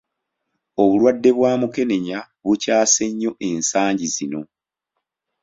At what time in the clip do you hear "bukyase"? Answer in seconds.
2.45-3.03